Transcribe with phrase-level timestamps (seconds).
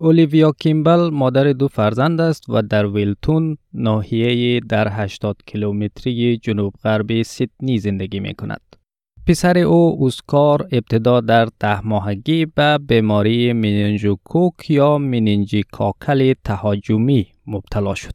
[0.00, 7.24] اولیویا کیمبل مادر دو فرزند است و در ویلتون ناحیه در 80 کیلومتری جنوب غربی
[7.24, 8.60] سیدنی زندگی می کند.
[9.26, 17.94] پسر او اوسکار ابتدا در ده ماهگی به بیماری میننجوکوک یا میننجی کاکل تهاجمی مبتلا
[17.94, 18.14] شد.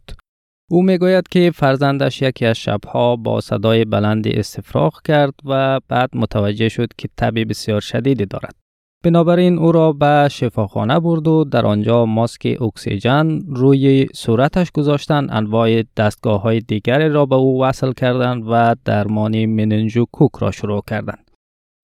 [0.71, 6.69] او می‌گوید که فرزندش یکی از شبها با صدای بلندی استفراغ کرد و بعد متوجه
[6.69, 8.62] شد که تب بسیار شدیدی دارد.
[9.03, 15.83] بنابراین او را به شفاخانه برد و در آنجا ماسک اکسیژن روی صورتش گذاشتن انواع
[15.97, 21.31] دستگاه های دیگر را به او وصل کردند و درمان مننجو کوک را شروع کردند.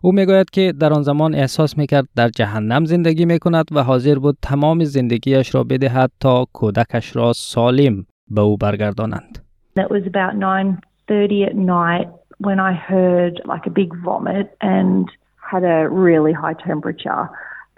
[0.04, 4.38] او می‌گوید که در آن زمان احساس می‌کرد در جهنم زندگی می‌کند و حاضر بود
[4.42, 9.40] تمام زندگیش را بدهد تا کودکش را سالم به او برگردانند.
[9.80, 12.10] It was about 9:30 at night
[12.48, 15.06] when I heard like a big vomit and
[15.50, 17.30] had a really high temperature.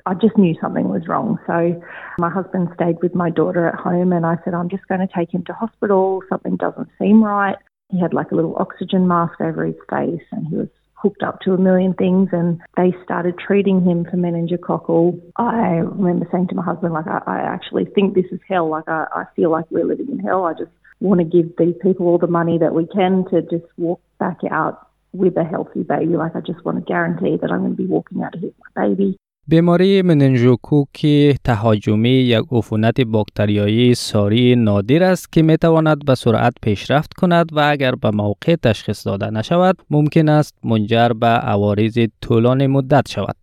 [0.05, 1.38] I just knew something was wrong.
[1.45, 1.81] So
[2.17, 5.14] my husband stayed with my daughter at home and I said, I'm just going to
[5.16, 6.22] take him to hospital.
[6.27, 7.58] Something doesn't seem right.
[7.89, 11.39] He had like a little oxygen mask over his face and he was hooked up
[11.42, 15.19] to a million things and they started treating him for meningococcal.
[15.36, 18.69] I remember saying to my husband, like, I, I actually think this is hell.
[18.69, 20.45] Like, I, I feel like we're living in hell.
[20.45, 23.66] I just want to give these people all the money that we can to just
[23.77, 26.16] walk back out with a healthy baby.
[26.17, 28.88] Like, I just want to guarantee that I'm going to be walking out with my
[28.88, 29.17] baby.
[29.48, 30.04] بیماری
[31.44, 37.59] تهاجمی یک عفونت باکتریایی ساری نادر است که می تواند به سرعت پیشرفت کند و
[37.59, 43.36] اگر به موقع تشخیص داده نشود ممکن است منجر به عوارض طولانی مدت شود.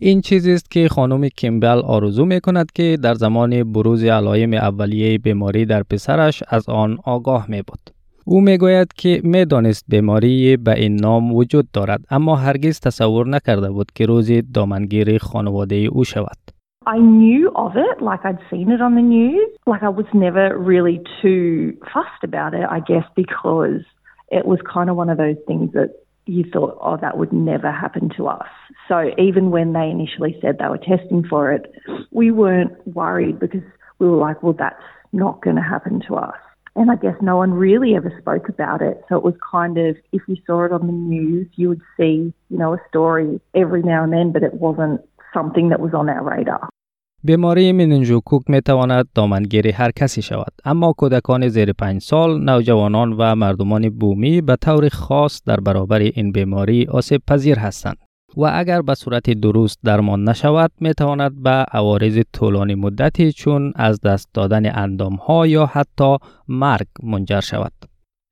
[0.00, 5.18] این چیزی است که خانم کیمبل آرزو می کند که در زمان بروز علایم اولیه
[5.18, 7.97] بیماری در پسرش از آن آگاه می بود.
[8.30, 13.90] او می‌گوید که می‌دانست بیماری به این نام وجود دارد اما هرگز تصور نکرده بود
[13.94, 16.38] که روزی دامنگیر خانواده او شود.
[16.86, 19.50] I knew of it, like I'd seen it on the news.
[19.72, 21.48] Like I was never really too
[21.92, 23.82] fussed about it, I guess, because
[24.38, 25.90] it was kind of one of those things that
[26.36, 28.52] you thought, oh, that would never happen to us.
[28.88, 28.96] So
[29.28, 31.62] even when they initially said they were testing for it,
[32.20, 33.66] we weren't worried because
[33.98, 34.88] we were like, well, that's
[35.24, 36.40] not going to happen to us.
[36.75, 38.95] And I guess no one really ever spoke about it.
[39.07, 42.33] So it was kind of, if you saw it on the news, you would see,
[42.49, 45.01] you know, a story every now and then, but it wasn't
[45.33, 46.69] something that was on our radar.
[47.25, 53.35] بیماری مننژوکوک می تواند دامنگیری هر کسی شود اما کودکان زیر پنج سال نوجوانان و
[53.35, 57.97] مردمان بومی به طور خاص در برابر این بیماری آسیب پذیر هستند
[58.36, 64.00] و اگر به صورت درست درمان نشود می تواند به عوارض طولانی مدتی چون از
[64.00, 66.16] دست دادن اندام ها یا حتی
[66.48, 67.72] مرگ منجر شود.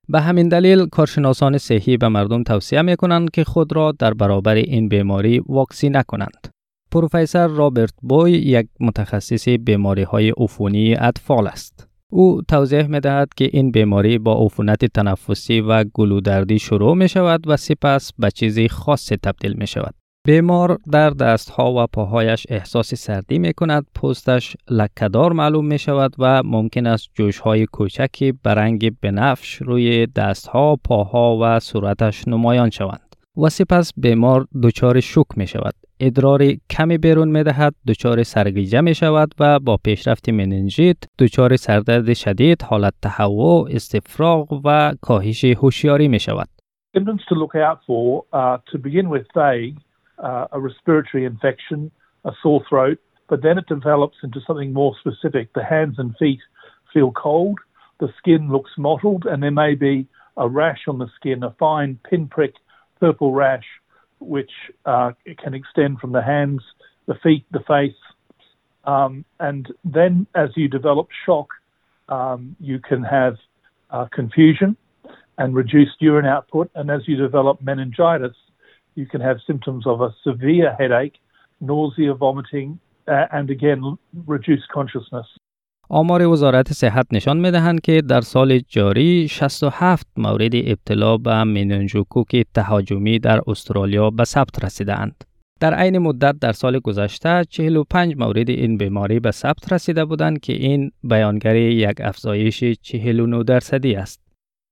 [0.09, 4.55] به همین دلیل کارشناسان صحی به مردم توصیه می کنند که خود را در برابر
[4.55, 6.49] این بیماری واکسینه کنند.
[6.91, 11.89] پروفسور رابرت بوی یک متخصص بیماری های عفونی اطفال است.
[12.11, 17.49] او توضیح می دهد که این بیماری با عفونت تنفسی و گلودردی شروع می شود
[17.49, 19.95] و سپس به چیزی خاص تبدیل می شود.
[20.27, 26.43] بیمار در دستها و پاهایش احساس سردی می کند، پوستش لکهدار معلوم می شود و
[26.43, 33.17] ممکن است جوش های کوچکی به رنگ بنفش روی دستها، پاها و صورتش نمایان شوند.
[33.37, 35.75] و سپس بیمار دچار شوک می شود.
[36.01, 36.41] ادرار
[36.71, 42.63] کمی بیرون می دهد، دچار سرگیجه می شود و با پیشرفت مننژیت دچار سردرد شدید،
[42.63, 46.49] حالت تهوع، استفراغ و کاهش هوشیاری می شود.
[47.31, 48.25] Look out for
[48.71, 51.91] to begin with uh, a respiratory infection,
[52.25, 52.99] a sore throat,
[53.31, 55.53] but then it develops into something more specific.
[55.53, 56.43] The hands and feet
[56.95, 57.59] feel cold,
[58.01, 59.97] the skin looks mottled, and there may be
[60.37, 62.55] a rash on the skin, a fine pinprick
[63.01, 63.69] purple rash,
[64.21, 64.51] which
[64.85, 66.63] uh, can extend from the hands,
[67.07, 67.97] the feet, the face.
[68.85, 71.49] Um, and then as you develop shock,
[72.09, 73.37] um, you can have
[73.91, 74.77] uh, confusion
[75.39, 76.71] and reduced urine output.
[76.75, 78.37] And as you develop meningitis,
[78.95, 81.19] you can have symptoms of a severe headache,
[81.61, 85.27] nausea, vomiting, uh, and again, reduced consciousness.
[85.89, 92.45] آمار وزارت صحت نشان می دهند که در سال جاری 67 مورد ابتلا به میننژوکوک
[92.55, 95.25] تهاجمی در استرالیا به ثبت رسیدند.
[95.61, 100.53] در عین مدت در سال گذشته 45 مورد این بیماری به ثبت رسیده بودند که
[100.53, 104.21] این بیانگر یک افزایش 49 درصدی است.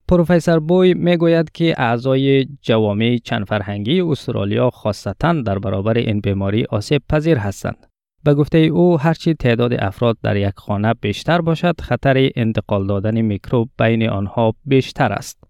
[0.09, 6.65] پروفسور بوی می گوید که اعضای جوامع چند فرهنگی استرالیا خاصتا در برابر این بیماری
[6.65, 7.87] آسیب پذیر هستند.
[8.25, 13.69] به گفته او هرچی تعداد افراد در یک خانه بیشتر باشد خطر انتقال دادن میکروب
[13.79, 15.45] بین آنها بیشتر است.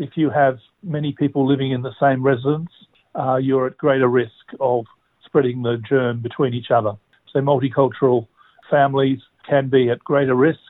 [0.00, 2.72] If you have many people living in the same residence,
[3.14, 4.84] uh, you're at greater risk of
[5.26, 6.94] spreading the germ between each other.
[7.32, 8.26] So multicultural
[8.70, 9.20] families
[9.50, 10.68] can be at greater risk.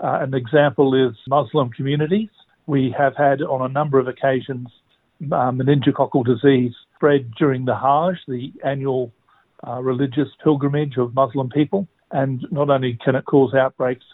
[0.00, 2.32] Uh, an example is Muslim communities.
[2.66, 4.68] We have had on a number of occasions
[5.38, 9.12] uh, meningococcal disease spread during the Hajj, the annual
[9.67, 11.87] uh, religious pilgrimage of Muslim people.
[12.11, 14.05] And not only can it cause outbreaks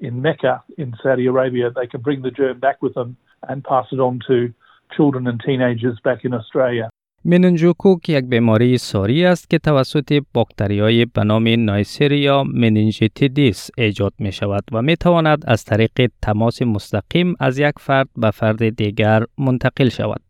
[0.00, 3.16] in Mecca in Saudi Arabia, they can bring the germ back with them
[3.48, 4.52] and pass it on to
[4.96, 6.88] children and teenagers back in Australia.
[7.24, 14.64] مننجوکوک یک بیماری ساری است که توسط باکتریای به نام نایسریا مننجیتیدیس ایجاد می شود
[14.72, 20.20] و می تواند از طریق تماس مستقیم از یک فرد به فرد دیگر منتقل شود.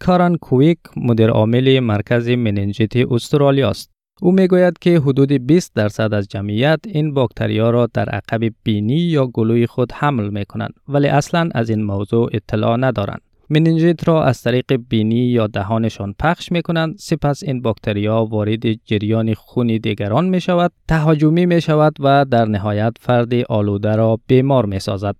[0.00, 3.90] کاران کویک مدیر عامل مرکز مننجیت استرالیا است.
[4.23, 9.27] او می‌گوید که حدود 20 درصد از جمعیت این باکتریا را در عقب بینی یا
[9.27, 13.21] گلوی خود حمل می کنند ولی اصلا از این موضوع اطلاع ندارند.
[13.49, 19.33] مننجیت را از طریق بینی یا دهانشان پخش می کنند سپس این باکتریا وارد جریان
[19.33, 24.79] خون دیگران می شود تهاجمی می شود و در نهایت فرد آلوده را بیمار می
[24.79, 25.15] سازد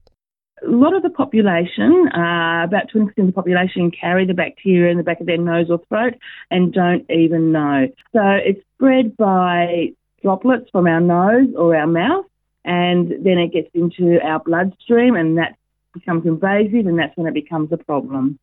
[0.66, 4.98] a lot of the population, uh, about 20% of the population, carry the bacteria in
[4.98, 6.13] the back of their nose or throat
[6.50, 7.88] and don't even know.
[8.13, 12.25] So it's spread by droplets from our nose or our mouth,
[12.63, 15.56] and then it gets into our bloodstream, and that
[15.94, 18.40] becomes invasive and that's when it becomes a problem.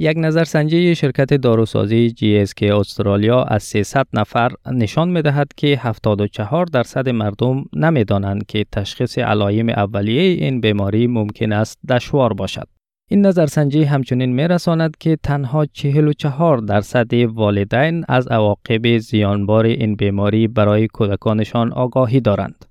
[0.00, 7.08] یک نظرسنجی شرکت داروسازی GSK استرالیا از 300 نفر نشان می دهد که 74 درصد
[7.08, 12.68] مردم نمی دانند که تشخیص علایم اولیه این بیماری ممکن است دشوار باشد.
[13.10, 20.48] این نظرسنجی همچنین می رساند که تنها 44 درصد والدین از عواقب زیانبار این بیماری
[20.48, 22.64] برای کودکانشان آگاهی دارند.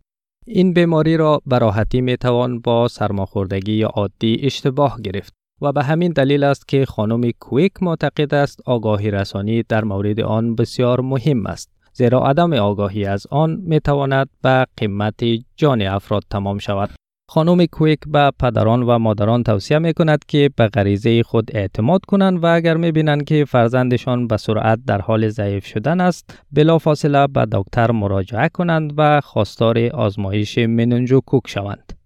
[0.47, 6.43] این بیماری را براحتی می توان با سرماخوردگی عادی اشتباه گرفت و به همین دلیل
[6.43, 12.25] است که خانم کویک معتقد است آگاهی رسانی در مورد آن بسیار مهم است زیرا
[12.25, 15.23] عدم آگاهی از آن می تواند به قیمت
[15.55, 16.89] جان افراد تمام شود
[17.29, 22.43] خانم کویک به پدران و مادران توصیه می کند که به غریزه خود اعتماد کنند
[22.43, 27.27] و اگر می بینند که فرزندشان به سرعت در حال ضعیف شدن است بلا فاصله
[27.27, 31.96] به دکتر مراجعه کنند و خواستار آزمایش مننجوکوک شوند.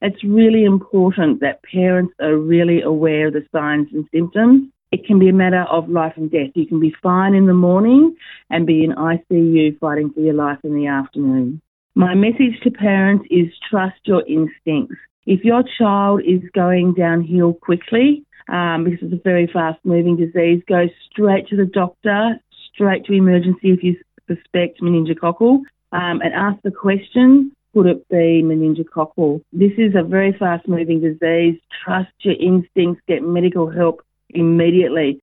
[0.00, 4.68] It's really important that parents are really aware of the signs and symptoms.
[4.92, 6.50] It can be a matter of life and death.
[6.54, 8.16] You can be fine in the morning
[8.48, 11.60] and be in ICU fighting for your life in the afternoon.
[11.94, 14.94] My message to parents is trust your instincts.
[15.26, 20.62] If your child is going downhill quickly, um, because it's a very fast moving disease,
[20.68, 22.40] go straight to the doctor,
[22.72, 23.96] straight to emergency if you
[24.26, 25.58] suspect meningococcal,
[25.92, 29.40] um, and ask the question could it be meningococcal?
[29.52, 31.60] This is a very fast moving disease.
[31.84, 35.20] Trust your instincts, get medical help immediately.